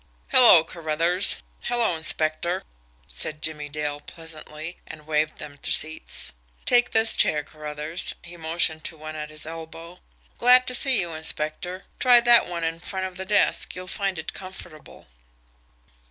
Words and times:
"Hello, 0.31 0.63
Carruthers; 0.63 1.35
hello, 1.65 1.95
inspector," 1.95 2.63
said 3.05 3.39
Jimmie 3.39 3.69
Dale 3.69 3.99
pleasantly, 3.99 4.79
and 4.87 5.05
waved 5.05 5.37
them 5.37 5.59
to 5.59 5.71
seats. 5.71 6.33
"Take 6.65 6.89
this 6.89 7.15
chair, 7.15 7.43
Carruthers." 7.43 8.15
He 8.23 8.35
motioned 8.35 8.83
to 8.85 8.97
one 8.97 9.15
at 9.15 9.29
his 9.29 9.45
elbow. 9.45 9.99
"Glad 10.39 10.65
to 10.65 10.73
see 10.73 10.99
you, 10.99 11.11
inspector 11.13 11.85
try 11.99 12.19
that 12.19 12.47
one 12.47 12.63
in 12.63 12.79
front 12.79 13.05
of 13.05 13.15
the 13.15 13.25
desk, 13.25 13.75
you'll 13.75 13.85
find 13.85 14.17
it 14.17 14.33
comfortable." 14.33 15.05